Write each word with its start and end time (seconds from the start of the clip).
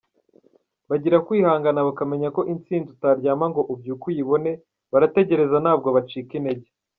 Bagira 0.89 1.17
kwihangana 1.27 1.85
bakamenya 1.87 2.27
ko 2.35 2.41
intsinzi 2.53 2.89
utaryama 2.95 3.45
ngo 3.51 3.61
ubyuke 3.73 4.05
uyibone, 4.11 4.51
barategereza 4.91 5.57
ntabwo 5.63 5.87
bacika 5.97 6.33
intege. 6.39 6.67